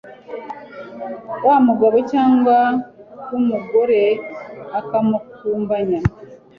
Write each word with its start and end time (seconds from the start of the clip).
w 1.47 1.47
umugabo 1.59 1.97
cyangwa 2.11 2.55
w 3.31 3.33
umugore 3.41 4.01
akamukumbanya 4.79 5.99